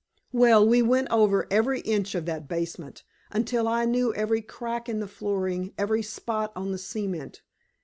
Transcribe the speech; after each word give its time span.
Well, 0.31 0.67
we 0.67 0.81
went 0.81 1.09
over 1.11 1.45
every 1.51 1.81
inch 1.81 2.15
of 2.15 2.25
that 2.25 2.47
basement, 2.47 3.03
until 3.29 3.67
I 3.67 3.85
knew 3.85 4.11
every 4.15 4.41
crack 4.41 4.89
in 4.89 4.99
the 4.99 5.07
flooring, 5.07 5.75
every 5.77 6.01
spot 6.01 6.51
on 6.55 6.71
the 6.71 6.79
cement. 6.79 7.43